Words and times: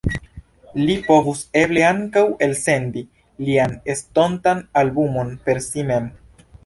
Li 0.85 0.93
povus 1.09 1.43
eble 1.59 1.83
ankaŭ 1.89 2.23
elsendi 2.47 3.03
lian 3.51 3.77
estontan 3.95 4.65
albumon 4.83 5.31
per 5.45 5.63
si 5.67 5.87
mem. 5.93 6.09